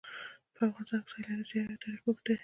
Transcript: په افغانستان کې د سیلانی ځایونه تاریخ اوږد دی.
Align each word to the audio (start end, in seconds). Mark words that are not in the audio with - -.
په 0.55 0.61
افغانستان 0.69 1.01
کې 1.09 1.09
د 1.09 1.13
سیلانی 1.13 1.43
ځایونه 1.49 1.75
تاریخ 1.83 2.01
اوږد 2.05 2.23
دی. 2.25 2.35